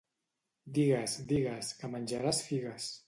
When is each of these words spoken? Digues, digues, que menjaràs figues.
Digues, 0.77 1.17
digues, 1.33 1.69
que 1.83 1.91
menjaràs 1.93 2.41
figues. 2.49 2.91